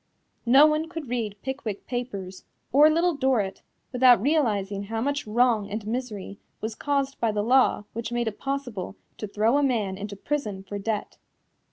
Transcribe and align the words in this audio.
No 0.47 0.65
one 0.65 0.89
could 0.89 1.09
read 1.09 1.37
Pickwick 1.43 1.85
Papers 1.85 2.45
or 2.73 2.89
Little 2.89 3.13
Dorrit 3.15 3.61
without 3.91 4.19
realizing 4.19 4.85
how 4.85 4.99
much 4.99 5.27
wrong 5.27 5.69
and 5.69 5.85
misery 5.85 6.39
was 6.59 6.73
caused 6.73 7.19
by 7.19 7.31
the 7.31 7.43
law 7.43 7.83
which 7.93 8.11
made 8.11 8.27
it 8.27 8.39
possible 8.39 8.95
to 9.19 9.27
throw 9.27 9.59
a 9.59 9.63
man 9.63 9.99
into 9.99 10.15
prison 10.15 10.63
for 10.63 10.79
debt. 10.79 11.19